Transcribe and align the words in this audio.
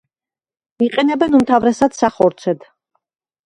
იყენებენ 0.85 1.39
უმთავრესად 1.41 2.01
სახორცედ. 2.01 2.69